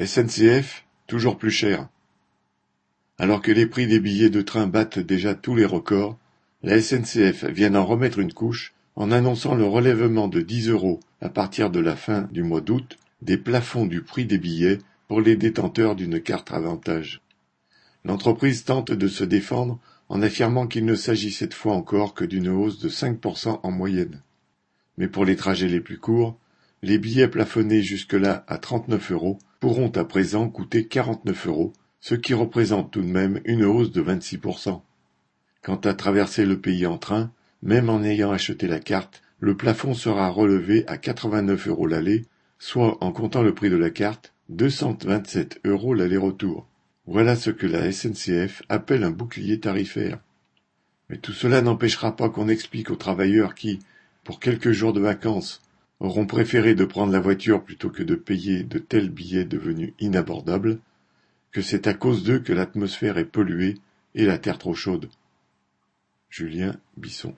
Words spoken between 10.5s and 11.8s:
euros à partir de